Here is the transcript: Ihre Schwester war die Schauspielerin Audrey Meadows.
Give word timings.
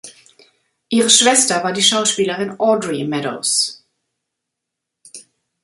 Ihre 0.89 1.11
Schwester 1.11 1.63
war 1.63 1.73
die 1.73 1.83
Schauspielerin 1.83 2.59
Audrey 2.59 3.03
Meadows. 3.05 3.85